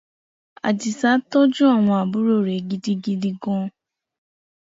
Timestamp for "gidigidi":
2.69-3.29